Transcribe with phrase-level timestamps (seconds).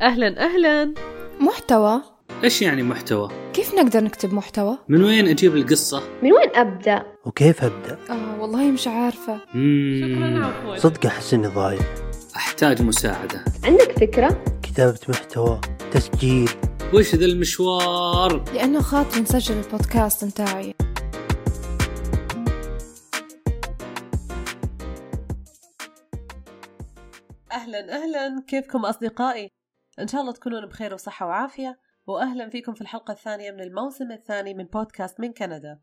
[0.00, 0.94] أهلا أهلا
[1.40, 2.02] محتوى
[2.44, 7.64] إيش يعني محتوى؟ كيف نقدر نكتب محتوى؟ من وين أجيب القصة؟ من وين أبدأ؟ وكيف
[7.64, 9.38] أبدأ؟ آه والله مش عارفة
[10.00, 11.80] شكرا عفوا صدق أحس إني ضايع
[12.36, 15.60] أحتاج مساعدة عندك فكرة؟ كتابة محتوى
[15.92, 16.50] تسجيل
[16.94, 20.74] وش ذا المشوار؟ لأنه خاطر نسجل البودكاست نتاعي
[27.52, 29.50] أهلا أهلا كيفكم أصدقائي؟
[30.00, 34.54] إن شاء الله تكونون بخير وصحة وعافية وأهلا فيكم في الحلقة الثانية من الموسم الثاني
[34.54, 35.80] من بودكاست من كندا.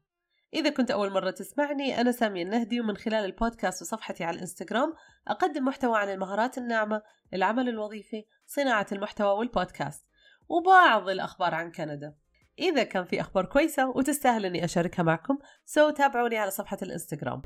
[0.54, 4.94] إذا كنت أول مرة تسمعني أنا سامية النهدي ومن خلال البودكاست وصفحتي على الإنستغرام
[5.28, 7.02] أقدم محتوى عن المهارات الناعمة
[7.34, 10.06] العمل الوظيفي صناعة المحتوى والبودكاست
[10.50, 12.16] وبعض الأخبار عن كندا.
[12.60, 17.42] إذا كان في أخبار كويسة وتستاهل أني أشاركها معكم سو تابعوني على صفحة الإنستغرام.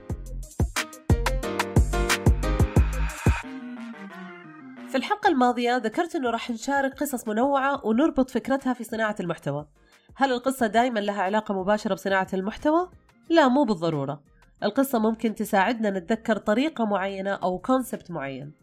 [4.91, 9.68] في الحلقة الماضية ذكرت أنه راح نشارك قصص منوعة ونربط فكرتها في صناعة المحتوى.
[10.15, 12.90] هل القصة دائما لها علاقة مباشرة بصناعة المحتوى؟
[13.30, 14.24] لا مو بالضرورة.
[14.63, 18.54] القصة ممكن تساعدنا نتذكر طريقة معينة أو كونسبت معين.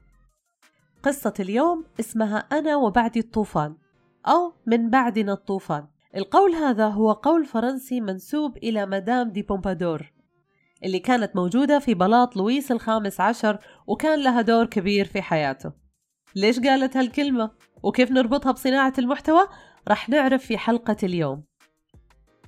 [1.02, 3.76] قصة اليوم اسمها أنا وبعدي الطوفان
[4.26, 5.86] أو من بعدنا الطوفان.
[6.16, 10.12] القول هذا هو قول فرنسي منسوب إلى مدام دي بومبادور
[10.84, 15.87] اللي كانت موجودة في بلاط لويس الخامس عشر وكان لها دور كبير في حياته.
[16.40, 17.50] ليش قالت هالكلمة؟
[17.82, 19.48] وكيف نربطها بصناعة المحتوى؟
[19.88, 21.44] رح نعرف في حلقة اليوم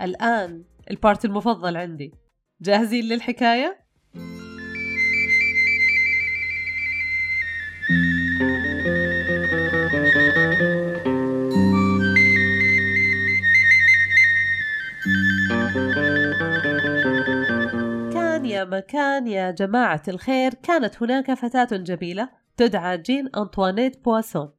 [0.03, 2.15] الآن البارت المفضل عندي
[2.61, 3.81] جاهزين للحكاية؟
[18.13, 24.53] كان يا مكان يا جماعة الخير كانت هناك فتاة جميلة تدعى جين أنطوانيت بواسون.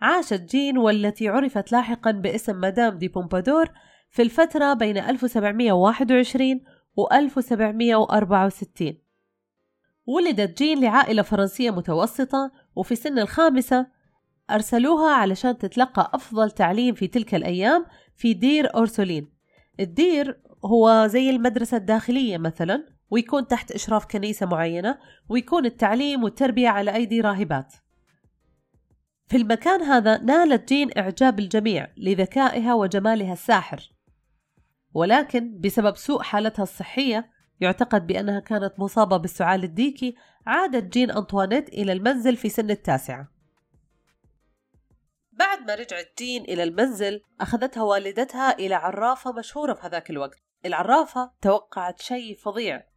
[0.00, 3.70] عاشت جين والتي عرفت لاحقا باسم مدام دي بومبادور
[4.10, 6.60] في الفترة بين 1721
[6.96, 8.98] و 1764
[10.06, 13.86] ولدت جين لعائلة فرنسية متوسطة وفي سن الخامسة
[14.50, 19.28] أرسلوها علشان تتلقى أفضل تعليم في تلك الأيام في دير أورسولين.
[19.80, 24.98] الدير هو زي المدرسة الداخلية مثلا ويكون تحت إشراف كنيسة معينة
[25.28, 27.74] ويكون التعليم والتربية على أيدي راهبات.
[29.28, 33.92] في المكان هذا نالت جين إعجاب الجميع لذكائها وجمالها الساحر.
[34.94, 37.30] ولكن بسبب سوء حالتها الصحية
[37.60, 40.16] يعتقد بأنها كانت مصابة بالسعال الديكي
[40.46, 43.28] عادت جين أنطوانيت إلى المنزل في سن التاسعة.
[45.32, 50.38] بعد ما رجعت جين إلى المنزل أخذتها والدتها إلى عرافة مشهورة في هذاك الوقت.
[50.66, 52.93] العرافة توقعت شيء فظيع.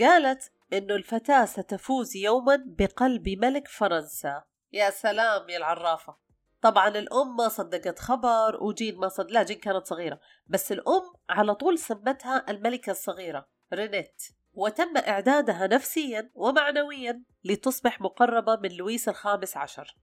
[0.00, 4.42] قالت إنه الفتاة ستفوز يوما بقلب ملك فرنسا.
[4.72, 6.16] يا سلام يا العرافة.
[6.60, 10.20] طبعا الأم ما صدقت خبر وجين ما صدق لا جين كانت صغيرة.
[10.46, 14.22] بس الأم على طول سمتها الملكة الصغيرة رينيت.
[14.54, 19.96] وتم إعدادها نفسيا ومعنويا لتصبح مقربة من لويس الخامس عشر.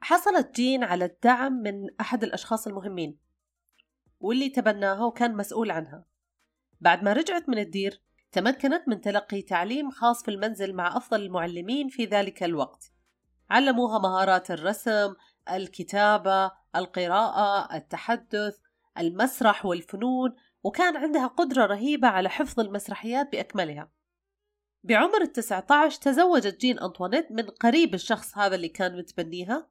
[0.00, 3.18] حصلت جين على الدعم من أحد الأشخاص المهمين
[4.20, 6.11] واللي تبناها وكان مسؤول عنها.
[6.82, 11.88] بعد ما رجعت من الدير تمكنت من تلقي تعليم خاص في المنزل مع أفضل المعلمين
[11.88, 12.92] في ذلك الوقت.
[13.50, 15.14] علموها مهارات الرسم
[15.50, 18.56] الكتابة القراءة التحدث
[18.98, 23.90] المسرح والفنون وكان عندها قدرة رهيبة على حفظ المسرحيات بأكملها.
[24.84, 29.68] بعمر التسعة عشر تزوجت جين أنطوانيت من قريب الشخص هذا اللي كان متبنيها.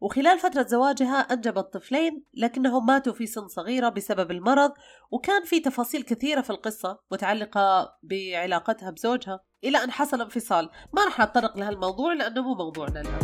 [0.00, 4.72] وخلال فترة زواجها أنجبت طفلين لكنهم ماتوا في سن صغيرة بسبب المرض
[5.10, 9.40] وكان في تفاصيل كثيرة في القصة متعلقة بعلاقتها بزوجها.
[9.64, 10.70] إلى أن حصل انفصال.
[10.92, 13.18] ما راح نتطرق لهالموضوع لأنه مو موضوعنا الآن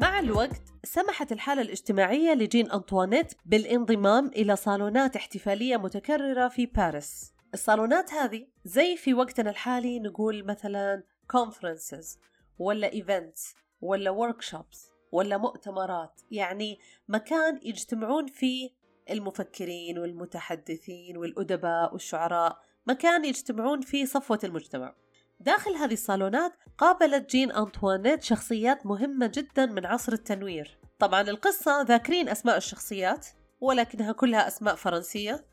[0.00, 7.32] مع الوقت سمحت الحالة الاجتماعية لجين أنطوانيت بالانضمام إلى صالونات احتفالية متكررة في باريس.
[7.54, 11.02] الصالونات هذه زي في وقتنا الحالي نقول مثلا
[11.36, 12.18] conferences
[12.58, 14.78] ولا events ولا workshops
[15.12, 16.20] ولا مؤتمرات.
[16.30, 16.78] يعني
[17.08, 18.70] مكان يجتمعون فيه
[19.10, 22.58] المفكرين والمتحدثين والأدباء والشعراء.
[22.86, 24.94] مكان يجتمعون فيه صفوة المجتمع.
[25.40, 30.78] داخل هذه الصالونات قابلت جين أنطوانيت شخصيات مهمة جدا من عصر التنوير.
[30.98, 33.26] طبعا القصة ذاكرين أسماء الشخصيات
[33.60, 35.46] ولكنها كلها أسماء فرنسية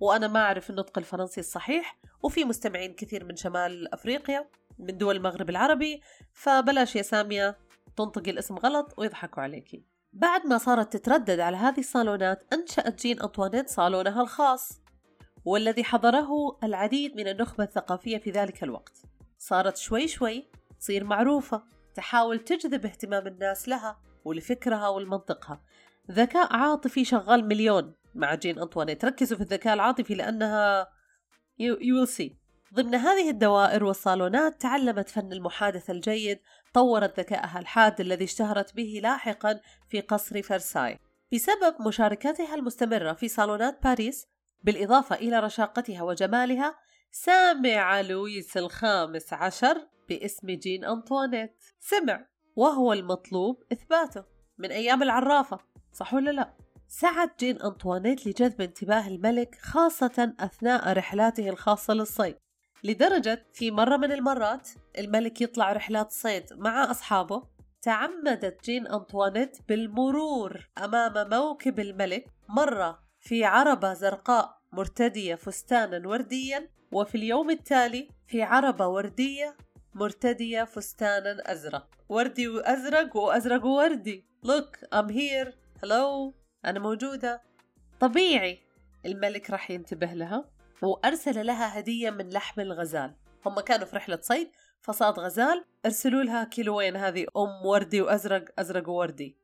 [0.00, 4.48] وأنا ما أعرف النطق الفرنسي الصحيح وفي مستمعين كثير من شمال أفريقيا.
[4.78, 6.02] من دول المغرب العربي
[6.32, 7.58] فبلاش يا سامية
[7.96, 13.68] تنطقي الاسم غلط ويضحكوا عليكي بعد ما صارت تتردد على هذه الصالونات أنشأت جين أنطوانيت
[13.68, 14.82] صالونها الخاص
[15.44, 19.02] والذي حضره العديد من النخبة الثقافية في ذلك الوقت.
[19.38, 21.62] صارت شوي شوي تصير معروفة
[21.94, 25.62] تحاول تجذب اهتمام الناس لها ولفكرها ولمنطقها.
[26.10, 29.04] ذكاء عاطفي شغال مليون مع جين أنطوانيت.
[29.04, 30.88] ركزوا في الذكاء العاطفي لأنها
[31.60, 32.41] you, you will see.
[32.74, 36.38] ضمن هذه الدوائر والصالونات تعلمت فن المحادثة الجيد
[36.74, 40.98] طورت ذكائها الحاد الذي اشتهرت به لاحقا في قصر فرساي.
[41.32, 44.26] بسبب مشاركتها المستمرة في صالونات باريس
[44.62, 46.74] بالإضافة إلى رشاقتها وجمالها
[47.10, 51.56] سمع لويس الخامس عشر باسم جين أنطوانيت.
[51.80, 52.26] سمع
[52.56, 54.24] وهو المطلوب إثباته.
[54.58, 55.58] من أيام العرافة
[55.92, 56.54] صح ولا لا؟
[56.88, 62.36] سعت جين أنطوانيت لجذب انتباه الملك خاصة أثناء رحلاته الخاصة للصيد.
[62.84, 64.68] لدرجة في مرة من المرات
[64.98, 67.42] الملك يطلع رحلات صيد مع أصحابه
[67.82, 77.14] تعمدت جين أنطوانيت بالمرور أمام موكب الملك مرة في عربة زرقاء مرتدية فستانا ورديا وفي
[77.14, 79.56] اليوم التالي في عربة وردية
[79.94, 81.88] مرتدية فستانا أزرق.
[82.08, 85.52] وردي وأزرق وأزرق ووردي look I'm here.
[85.82, 86.32] Hello.
[86.64, 87.42] أنا موجودة.
[88.00, 88.58] طبيعي.
[89.06, 90.44] الملك راح ينتبه لها.
[90.82, 93.14] وأرسل لها هدية من لحم الغزال.
[93.46, 94.50] هم كانوا في رحلة صيد
[94.80, 99.36] فصاد غزال أرسلوا لها كيلوين هذه أم وردي وأزرق أزرق ووردي.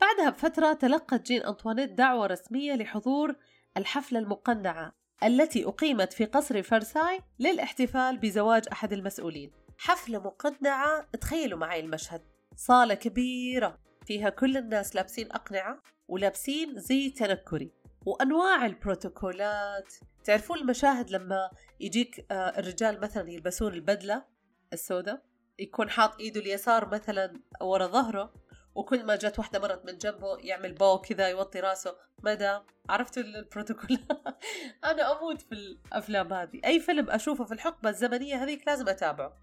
[0.00, 3.34] بعدها بفترة تلقت جين أنطوانيت دعوة رسمية لحضور
[3.76, 4.92] الحفلة المقنعة
[5.24, 9.52] التي أقيمت في قصر فرساي للاحتفال بزواج أحد المسؤولين.
[9.78, 12.22] حفلة مقنعة تخيلوا معي المشهد.
[12.56, 17.72] صالة كبيرة فيها كل الناس لابسين أقنعة ولابسين زي تنكري.
[18.06, 19.94] وأنواع البروتوكولات.
[20.24, 21.50] تعرفون المشاهد لما
[21.80, 24.24] يجيك آه، الرجال مثلا يلبسون البدلة
[24.72, 25.22] السوداء
[25.58, 28.32] يكون حاط إيده اليسار مثلا ورا ظهره
[28.74, 31.96] وكل ما جت واحدة مرت من جنبه يعمل بو كذا يوطي راسه.
[32.22, 32.58] مدى
[32.88, 33.98] عرفتوا البروتوكول
[34.90, 36.60] أنا أموت في الأفلام هذه.
[36.64, 39.36] أي فيلم أشوفه في الحقبة الزمنية هذيك لازم أتابعه.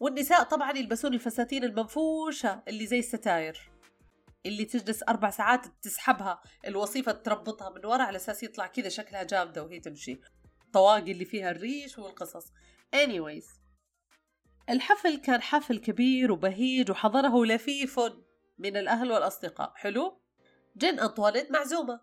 [0.00, 3.73] والنساء طبعا يلبسون الفساتين المنفوشة اللي زي الستاير.
[4.46, 9.62] اللي تجلس أربع ساعات تسحبها الوصيفة تربطها من ورا على أساس يطلع كذا شكلها جامدة
[9.62, 10.20] وهي تمشي.
[10.72, 12.46] طواقي اللي فيها الريش والقصص.
[12.96, 13.58] Anyways.
[14.70, 18.00] الحفل كان حفل كبير وبهيج وحضره لفيف
[18.58, 19.72] من الأهل والأصدقاء.
[19.76, 20.20] حلو؟
[20.76, 22.00] جين أنطوانيت معزومة.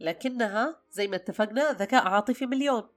[0.00, 2.88] لكنها زي ما اتفقنا ذكاء عاطفي مليون.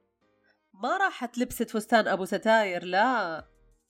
[0.74, 3.44] ما راحت لبست فستان أبو ستاير لا.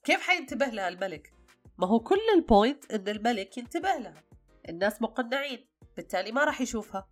[0.05, 1.33] كيف حينتبه لها الملك؟
[1.79, 4.25] ما هو كل ال point إن الملك ينتبه لها.
[4.69, 5.67] الناس مقنعين
[5.97, 7.09] بالتالي ما راح يشوفها.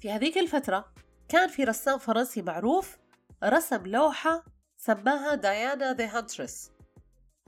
[0.00, 0.92] في هذيك الفترة
[1.28, 2.98] كان في رسام فرنسي معروف
[3.44, 4.44] رسم لوحة
[4.76, 6.70] سماها Diana the Huntress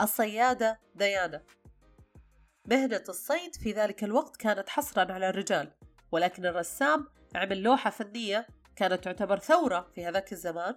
[0.00, 1.42] الصيادة ديانا.
[2.66, 5.72] مهنة الصيد في ذلك الوقت كانت حصرا على الرجال
[6.12, 8.46] ولكن الرسام عمل لوحة فنية
[8.76, 10.74] كانت تعتبر ثورة في هذاك الزمان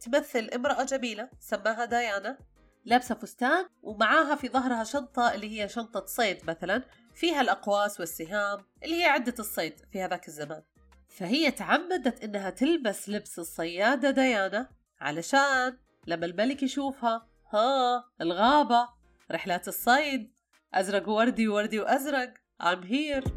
[0.00, 2.38] تمثل امرأة جميلة سماها ديانا
[2.84, 6.82] لابسة فستان ومعاها في ظهرها شنطة اللي هي شنطة صيد مثلا
[7.18, 10.62] فيها الأقواس والسهام اللي هي عدة الصيد في هذاك الزمان.
[11.08, 14.68] فهي تعمدت إنها تلبس لبس الصيادة ديانا
[15.00, 18.88] علشان لما الملك يشوفها ها الغابة
[19.30, 20.32] رحلات الصيد
[20.74, 23.28] أزرق ووردي ووردي وأزرق I'm here.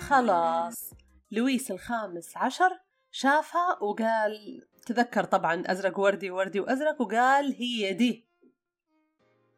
[0.00, 0.90] خلاص.
[1.30, 2.70] لويس الخامس عشر
[3.10, 8.27] شافها وقال تذكر طبعا أزرق وردي وردي وأزرق وقال هي دي.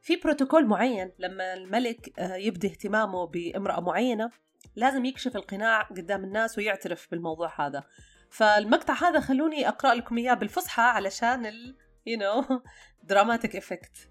[0.00, 4.30] في بروتوكول معين لما الملك آه، يبدي اهتمامه بامرأة معينة
[4.76, 7.85] لازم يكشف القناع قدام الناس ويعترف بالموضوع هذا.
[8.30, 11.76] فالمقطع هذا خلوني أقرأ لكم إياه بالفصحى علشان ال
[12.09, 12.45] you know
[13.12, 14.09] dramatic effect.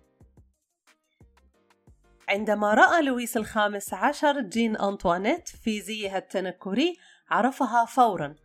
[2.29, 6.97] عندما رأى لويس الخامس عشر جين أنطوانيت في زيها التنكري
[7.29, 8.35] عرفها فورا.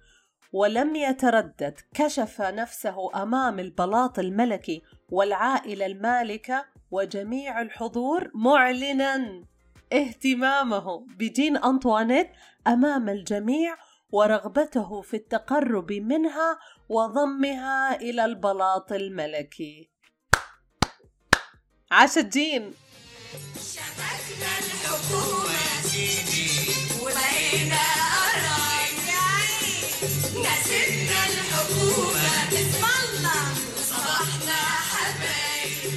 [0.54, 9.44] ولم يتردد كشف نفسه أمام البلاط الملكي والعائلة المالكة وجميع الحضور معلنا.
[9.92, 12.30] اهتمامه بجين أنطوانيت
[12.66, 13.76] أمام الجميع
[14.12, 16.58] ورغبته في التقرب منها
[16.88, 19.90] وضمها إلى البلاط الملكي.
[21.90, 22.74] عاشت جين.
[23.56, 25.54] شمسنا الحكومة
[27.02, 28.03] وبقينا قرايب
[30.74, 32.54] الحكومة
[34.90, 35.92] حبايب.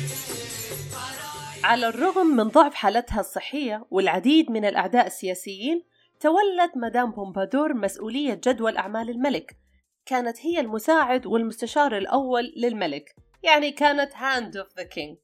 [1.63, 5.83] على الرغم من ضعف حالتها الصحية والعديد من الأعداء السياسيين
[6.19, 9.57] تولت مدام بومبادور مسؤولية جدول أعمال الملك.
[10.05, 13.15] كانت هي المساعد والمستشار الأول للملك.
[13.43, 15.17] يعني كانت hand of the king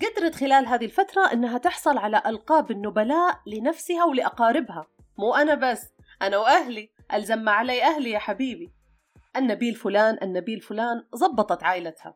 [0.00, 4.86] قدرت خلال هذه الفترة أنها تحصل على ألقاب النبلاء لنفسها ولأقاربها.
[5.18, 5.82] مو أنا بس
[6.22, 6.90] أنا وأهلي.
[7.14, 8.72] ألزم علي أهلي يا حبيبي.
[9.36, 12.14] النبيل فلان النبيل فلان زبطت عائلتها.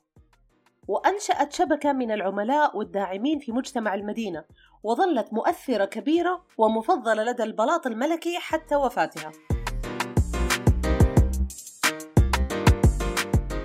[0.88, 4.44] وأنشأت شبكة من العملاء والداعمين في مجتمع المدينة
[4.82, 9.32] وظلت مؤثرة كبيرة ومفضلة لدى البلاط الملكي حتى وفاتها.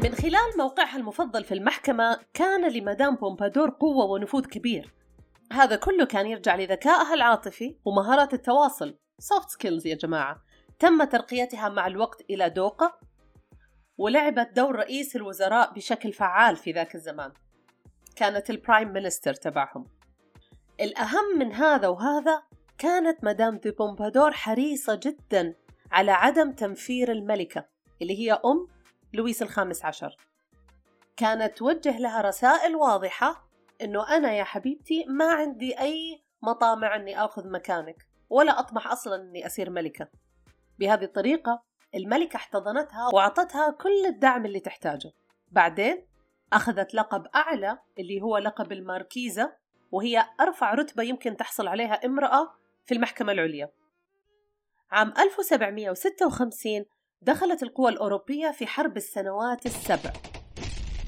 [0.04, 4.94] من خلال موقعها المفضل في المحكمة كان لمدام بومبادور قوة ونفوذ كبير.
[5.54, 8.98] هذا كله كان يرجع لذكائها العاطفي ومهارات التواصل.
[9.22, 10.51] Soft skills يا جماعة.
[10.82, 13.00] تم ترقيتها مع الوقت إلى دوقة
[13.98, 17.32] ولعبت دور رئيس الوزراء بشكل فعال في ذاك الزمان.
[18.16, 19.86] كانت ال prime minister تبعهم.
[20.82, 22.44] الأهم من هذا وهذا
[22.78, 25.56] كانت مدام دي بومبادور حريصة جدا
[25.92, 27.66] على عدم تنفير الملكة
[28.02, 28.68] اللي هي أم
[29.14, 30.18] لويس الخامس عشر.
[31.18, 33.48] كانت توجه لها رسائل واضحة
[33.82, 39.46] إنه أنا يا حبيبتي ما عندي أي مطامع إني آخذ مكانك ولا أطمح أصلا إني
[39.46, 40.08] أصير ملكة.
[40.82, 41.64] بهذه الطريقة
[41.96, 45.12] الملكة احتضنتها وأعطتها كل الدعم اللي تحتاجه.
[45.52, 46.06] بعدين
[46.54, 49.54] أخذت لقب أعلى اللي هو لقب الماركيزة
[49.92, 52.54] وهي أرفع رتبة يمكن تحصل عليها امرأة
[52.86, 53.72] في المحكمة العليا.
[54.92, 56.86] عام 1756
[57.22, 60.14] دخلت القوى الأوروبية في حرب السنوات السبع.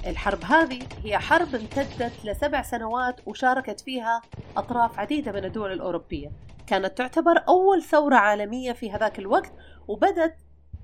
[0.08, 4.22] الحرب هذه هي حرب امتدت لسبع سنوات وشاركت فيها
[4.58, 6.32] أطراف عديدة من الدول الأوروبية.
[6.68, 9.54] كانت تعتبر أول ثورة عالمية في هذاك الوقت
[9.88, 10.36] وبدت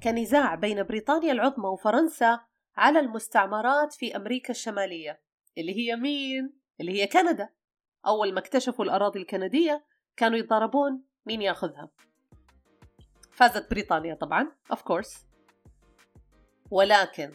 [0.04, 2.40] كنزاع بين بريطانيا العظمى وفرنسا
[2.78, 5.22] على المستعمرات في أمريكا الشمالية
[5.58, 7.50] اللي هي مين؟ اللي هي كندا.
[8.08, 9.86] أول ما اكتشفوا الأراضي الكندية
[10.18, 11.90] كانوا يتضاربون مين ياخذها؟
[13.32, 15.18] فازت بريطانيا طبعا of course.
[16.72, 17.32] ولكن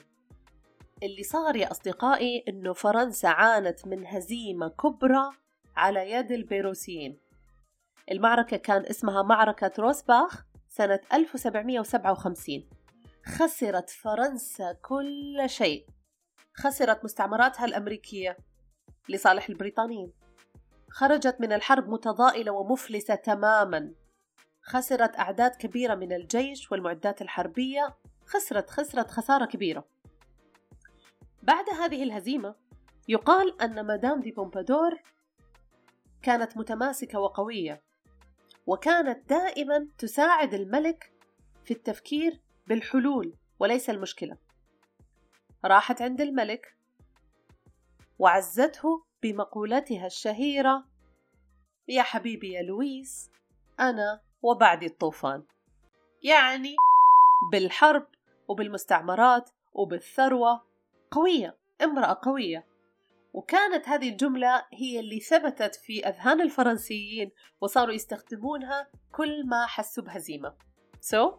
[1.02, 5.30] اللي صار يا أصدقائي إنه فرنسا عانت من هزيمة كبرى
[5.76, 7.23] على يد البيروسيين.
[8.10, 12.68] المعركة كان اسمها معركة روسباخ سنة 1757
[13.26, 15.86] خسرت فرنسا كل شيء.
[16.54, 18.36] خسرت مستعمراتها الأمريكية
[19.08, 20.12] لصالح البريطانيين.
[20.90, 23.94] خرجت من الحرب متضائلة ومفلسة تماما.
[24.62, 27.96] خسرت أعداد كبيرة من الجيش والمعدات الحربية.
[28.26, 29.84] خسرت خسرت خسارة كبيرة.
[31.42, 32.54] بعد هذه الهزيمة
[33.08, 35.02] يقال أن مدام دي بومبادور
[36.22, 37.83] كانت متماسكة وقوية.
[38.66, 41.12] وكانت دائما تساعد الملك
[41.64, 44.36] في التفكير بالحلول وليس المشكلة.
[45.64, 46.76] راحت عند الملك
[48.18, 50.84] وعزته بمقولتها الشهيرة
[51.88, 53.30] يا حبيبي يا لويس
[53.80, 55.42] أنا وبعدي الطوفان.
[56.22, 56.76] يعني
[57.52, 58.06] بالحرب
[58.48, 60.62] وبالمستعمرات وبالثروة
[61.10, 62.66] قوية امرأة قوية.
[63.34, 70.54] وكانت هذه الجملة هي اللي ثبتت في أذهان الفرنسيين وصاروا يستخدمونها كل ما حسوا بهزيمة.
[71.00, 71.34] سو so,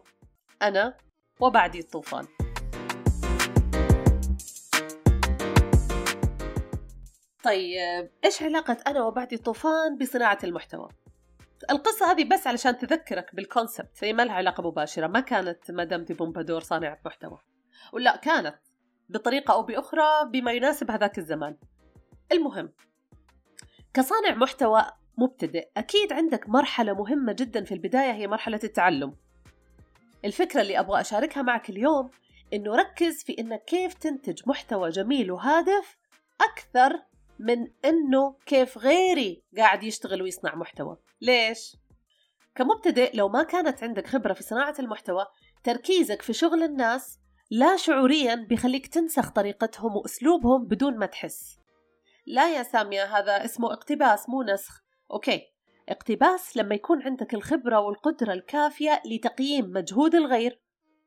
[0.62, 0.96] أنا
[1.40, 2.26] وبعدي الطوفان.
[7.44, 10.88] طيب إيش علاقة أنا وبعدي الطوفان بصناعة المحتوى؟
[11.70, 16.14] القصة هذه بس علشان تذكرك بالكونسبت هي ما لها علاقة مباشرة ما كانت مدام دي
[16.14, 17.38] بومبادور صانعة محتوى.
[17.92, 18.58] ولا كانت
[19.08, 21.56] بطريقة أو بأخرى بما يناسب هذاك الزمان.
[22.32, 22.72] المهم
[23.94, 24.86] كصانع محتوى
[25.18, 29.16] مبتدئ أكيد عندك مرحلة مهمة جدا في البداية هي مرحلة التعلم.
[30.24, 32.10] الفكرة اللي أبغى أشاركها معك اليوم
[32.52, 35.96] إنه ركز في إنك كيف تنتج محتوى جميل وهادف
[36.40, 37.02] أكثر
[37.38, 40.96] من إنه كيف غيري قاعد يشتغل ويصنع محتوى.
[41.20, 41.76] ليش؟
[42.54, 45.26] كمبتدئ لو ما كانت عندك خبرة في صناعة المحتوى
[45.64, 47.18] تركيزك في شغل الناس
[47.50, 51.58] لا شعوريا بيخليك تنسخ طريقتهم وأسلوبهم بدون ما تحس.
[52.26, 54.84] لا يا سامية هذا اسمه اقتباس مو نسخ.
[55.10, 55.42] أوكي.
[55.88, 60.60] اقتباس لما يكون عندك الخبرة والقدرة الكافية لتقييم مجهود الغير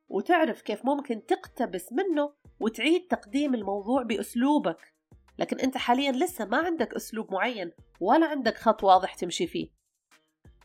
[0.08, 4.94] وتعرف كيف ممكن تقتبس منه وتعيد تقديم الموضوع بأسلوبك.
[5.38, 9.70] لكن أنت حاليا لسه ما عندك أسلوب معين ولا عندك خط واضح تمشي فيه.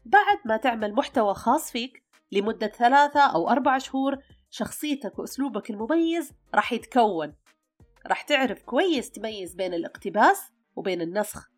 [0.06, 4.18] بعد ما تعمل محتوى خاص فيك لمدة ثلاثة أو أربع شهور
[4.50, 7.36] شخصيتك وأسلوبك المميز راح يتكون.
[8.08, 11.50] راح تعرف كويس تميز بين الاقتباس وبين النسخ.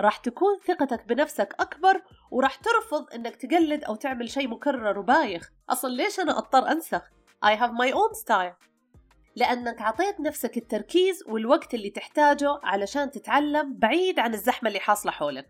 [0.00, 5.50] راح تكون ثقتك بنفسك أكبر وراح ترفض إنك تقلد أو تعمل شيء مكرر وبايخ.
[5.70, 7.02] أصلا ليش أنا أضطر أنسخ؟
[7.44, 8.66] I have my own style.
[9.36, 15.46] لأنك عطيت نفسك التركيز والوقت اللي تحتاجه علشان تتعلم بعيد عن الزحمة اللي حاصلة حولك.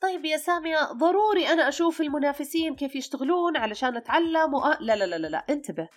[0.00, 4.76] طيب يا سامية ضروري أنا أشوف المنافسين كيف يشتغلون علشان أتعلم وأ...
[4.80, 5.44] لا لا لا لا.
[5.50, 5.88] انتبه.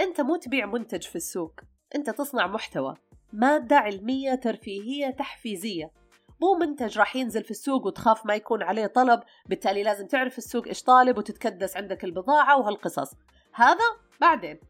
[0.00, 1.60] أنت مو تبيع منتج في السوق.
[1.94, 2.94] أنت تصنع محتوى
[3.32, 5.92] مادة علمية ترفيهية تحفيزية.
[6.40, 10.66] مو منتج راح ينزل في السوق وتخاف ما يكون عليه طلب بالتالي لازم تعرف السوق
[10.66, 13.14] إيش طالب وتتكدس عندك البضاعة وهالقصص.
[13.54, 13.84] هذا
[14.20, 14.60] بعدين.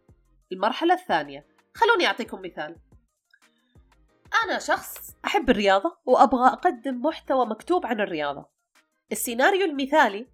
[0.52, 1.46] المرحلة الثانية.
[1.74, 2.76] خلوني أعطيكم مثال.
[4.44, 8.46] أنا شخص أحب الرياضة وأبغى أقدم محتوى مكتوب عن الرياضة.
[9.12, 10.26] السيناريو المثالي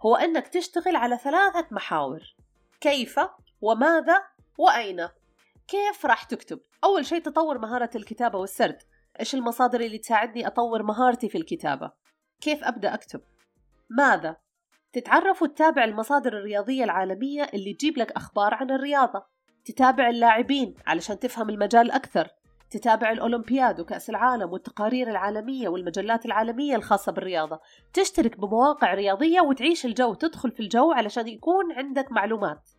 [0.00, 2.34] هو أنك تشتغل على ثلاثة محاور
[2.80, 3.20] كيف؟
[3.60, 4.24] وماذا؟
[4.58, 5.08] وأين؟
[5.68, 8.78] كيف راح تكتب؟ أول شيء تطور مهارة الكتابة والسرد.
[9.20, 11.92] إيش المصادر اللي تساعدني أطور مهارتي في الكتابة؟
[12.40, 13.20] كيف أبدأ أكتب؟
[13.90, 14.36] ماذا؟
[14.92, 19.26] تتعرف وتتابع المصادر الرياضية العالمية اللي تجيب لك أخبار عن الرياضة.
[19.64, 22.28] تتابع اللاعبين علشان تفهم المجال أكثر.
[22.70, 27.60] تتابع الأولمبياد وكأس العالم والتقارير العالمية والمجلات العالمية الخاصة بالرياضة.
[27.92, 32.70] تشترك بمواقع رياضية وتعيش الجو تدخل في الجو علشان يكون عندك معلومات.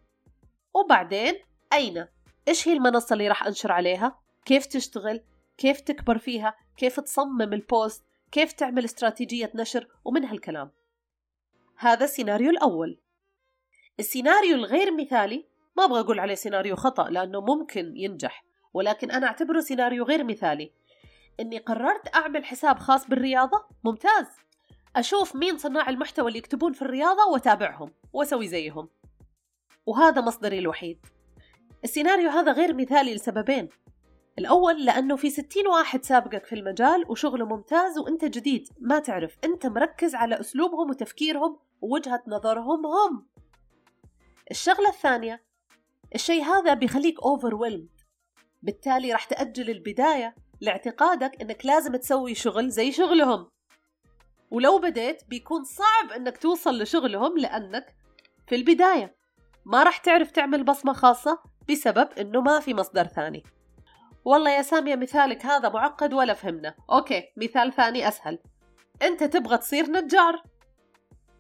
[0.75, 1.34] وبعدين
[1.74, 2.05] أين؟
[2.49, 5.21] إيش هي المنصة اللي راح أنشر عليها؟ كيف تشتغل؟
[5.57, 10.71] كيف تكبر فيها؟ كيف تصمم البوست؟ كيف تعمل استراتيجية نشر؟ ومن هالكلام
[11.77, 12.99] هذا السيناريو الأول
[13.99, 15.45] السيناريو الغير مثالي
[15.77, 20.71] ما أبغى أقول عليه سيناريو خطأ لأنه ممكن ينجح ولكن أنا أعتبره سيناريو غير مثالي
[21.39, 24.27] إني قررت أعمل حساب خاص بالرياضة ممتاز
[24.95, 28.89] أشوف مين صناع المحتوى اللي يكتبون في الرياضة وأتابعهم وأسوي زيهم
[29.85, 31.05] وهذا مصدري الوحيد
[31.83, 33.69] السيناريو هذا غير مثالي لسببين.
[34.39, 38.69] الأول لأنه في ستين واحد سابقك في المجال وشغله ممتاز وأنت جديد.
[38.79, 43.27] ما تعرف أنت مركز على أسلوبهم وتفكيرهم ووجهة نظرهم هم
[44.51, 45.43] الشغلة الثانية
[46.15, 48.03] الشيء هذا بيخليك overwhelmed.
[48.62, 53.50] بالتالي راح تأجل البداية لاعتقادك أنك لازم تسوي شغل زي شغلهم.
[54.51, 57.95] ولو بديت بيكون صعب أنك توصل لشغلهم لأنك
[58.48, 59.15] في البداية
[59.65, 63.43] ما راح تعرف تعمل بصمة خاصة بسبب أنه ما في مصدر ثاني.
[64.25, 66.75] والله يا سامية مثالك هذا معقد ولا فهمنا.
[66.91, 68.39] أوكي مثال ثاني أسهل.
[69.01, 70.43] أنت تبغى تصير نجار.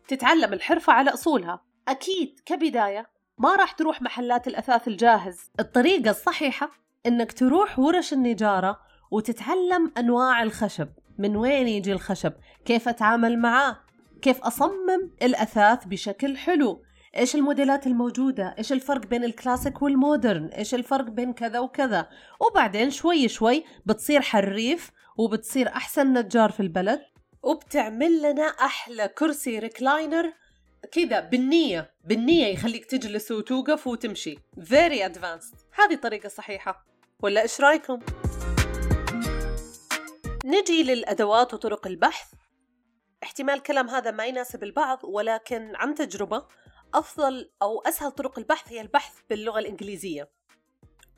[0.07, 1.63] تتعلم الحرفة على أصولها.
[1.87, 3.09] أكيد كبداية.
[3.37, 5.51] ما راح تروح محلات الأثاث الجاهز.
[5.59, 6.71] الطريقة الصحيحة
[7.05, 8.79] إنك تروح ورش النجارة
[9.11, 10.89] وتتعلم أنواع الخشب.
[11.17, 12.33] من وين يجي الخشب؟
[12.65, 13.77] كيف أتعامل معاه؟
[14.21, 16.83] كيف أصمم الأثاث بشكل حلو؟
[17.17, 23.27] إيش الموديلات الموجودة؟ إيش الفرق بين الكلاسيك والمودرن؟ إيش الفرق بين كذا وكذا؟ وبعدين شوي
[23.27, 27.01] شوي بتصير حريف وبتصير أحسن نجار في البلد.
[27.43, 30.33] وبتعمل لنا أحلى كرسي ريكلاينر
[30.91, 34.35] كذا بالنية بالنية يخليك تجلس وتوقف وتمشي.
[34.59, 35.55] Very advanced.
[35.73, 36.85] هذه الطريقة الصحيحة
[37.23, 37.99] ولا إيش رأيكم؟
[40.45, 42.33] نجي للأدوات وطرق البحث.
[43.23, 46.45] احتمال الكلام هذا ما يناسب البعض ولكن عن تجربة
[46.93, 50.29] أفضل أو أسهل طرق البحث هي البحث باللغة الإنجليزية.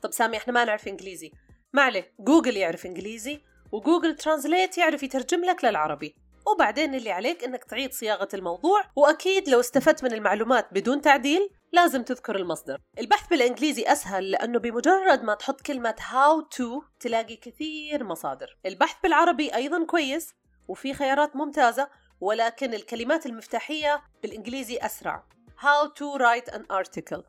[0.02, 1.32] طب سامي إحنا ما نعرف إنجليزي.
[1.72, 3.40] ما عليه جوجل يعرف إنجليزي
[3.72, 6.16] وجوجل ترانزليت يعرف يترجم لك للعربي.
[6.46, 12.02] وبعدين اللي عليك إنك تعيد صياغة الموضوع وأكيد لو استفدت من المعلومات بدون تعديل لازم
[12.02, 12.80] تذكر المصدر.
[12.98, 18.58] البحث بالإنجليزي أسهل لأنه بمجرد ما تحط كلمة how to تلاقي كثير مصادر.
[18.66, 20.34] البحث بالعربي أيضا كويس
[20.68, 21.88] وفي خيارات ممتازة
[22.20, 25.24] ولكن الكلمات المفتاحية بالإنجليزي أسرع.
[25.62, 27.22] How to write an article.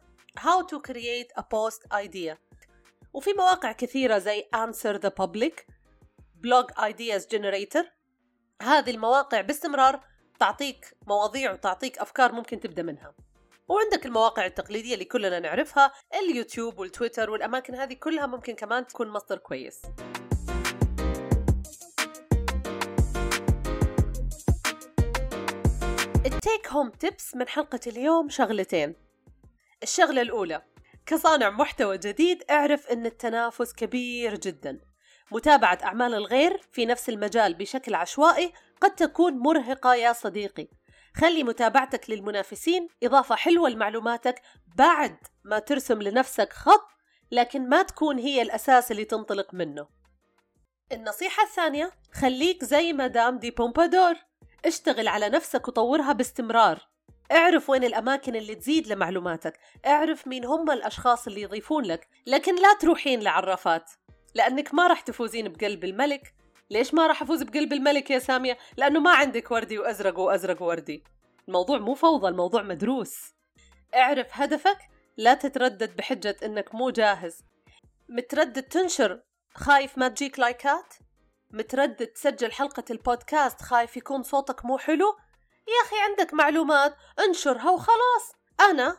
[0.46, 2.38] How to create a post idea.
[3.14, 5.68] وفي مواقع كثيرة زي answer the public
[6.42, 7.86] blog ideas generator.
[8.62, 10.00] هذه المواقع باستمرار
[10.40, 13.14] تعطيك مواضيع وتعطيك أفكار ممكن تبدأ منها.
[13.68, 19.38] وعندك المواقع التقليدية اللي كلنا نعرفها اليوتيوب والتويتر والأماكن هذه كلها ممكن كمان تكون مصدر
[19.38, 19.82] كويس.
[26.44, 28.96] التيك هوم تيبس من حلقة اليوم شغلتين.
[29.84, 30.62] الشغلة الأولى
[31.06, 34.80] كصانع محتوى جديد اعرف أن التنافس كبير جدا.
[35.32, 40.68] متابعة أعمال الغير في نفس المجال بشكل عشوائي قد تكون مرهقة يا صديقي.
[41.16, 44.42] خلي متابعتك للمنافسين إضافة حلوة لمعلوماتك
[44.78, 46.88] بعد ما ترسم لنفسك خط
[47.32, 49.88] لكن ما تكون هي الأساس اللي تنطلق منه.
[50.92, 54.16] النصيحة الثانية خليك زي مدام دي بومبادور.
[54.66, 56.80] اشتغل على نفسك وطورها باستمرار.
[57.32, 59.60] اعرف وين الأماكن اللي تزيد لمعلوماتك.
[59.86, 63.92] اعرف مين هم الأشخاص اللي يضيفون لك لكن لا تروحين لعرافات.
[64.36, 66.34] لأنك ما راح تفوزين بقلب الملك.
[66.70, 71.04] ليش ما راح أفوز بقلب الملك يا سامية؟ لأنه ما عندك وردي وأزرق وأزرق ووردي
[71.48, 73.34] الموضوع مو فوضى الموضوع مدروس.
[73.96, 74.78] اعرف هدفك.
[75.18, 77.44] لا تتردد بحجة إنك مو جاهز.
[78.10, 79.22] متردد تنشر.
[79.54, 80.94] خايف ما تجيك لايكات؟
[81.54, 85.18] متردد تسجل حلقة البودكاست خايف يكون صوتك مو حلو؟
[85.68, 86.96] يا أخي عندك معلومات
[87.28, 88.36] انشرها وخلاص.
[88.60, 88.98] أنا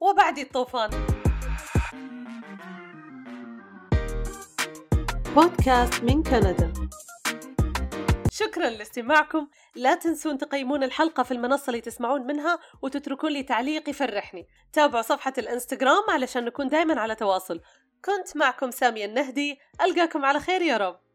[0.00, 0.90] وبعدي الطوفان.
[5.34, 6.72] بودكاست من كندا.
[8.30, 9.48] شكرا لاستماعكم.
[9.74, 15.32] لا تنسون تقيمون الحلقة في المنصة اللي تسمعون منها وتتركون لي تعليق يفرحني تابعوا صفحة
[15.38, 17.60] الإنستغرام علشان نكون دايما على تواصل.
[18.04, 19.58] كنت معكم سامية النهدي.
[19.80, 21.09] ألقاكم على خير يا رب.